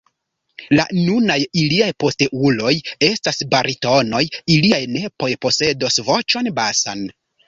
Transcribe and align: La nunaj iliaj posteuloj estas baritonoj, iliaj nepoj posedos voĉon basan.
La 0.77 0.83
nunaj 0.99 1.35
iliaj 1.63 1.89
posteuloj 2.03 2.71
estas 3.07 3.41
baritonoj, 3.51 4.21
iliaj 4.55 4.79
nepoj 4.95 5.29
posedos 5.47 6.01
voĉon 6.09 6.51
basan. 6.61 7.05